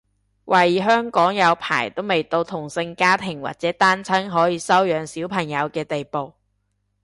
[0.45, 6.33] 懷疑香港有排都未到同性家庭或者單親可以收養小朋友嘅地步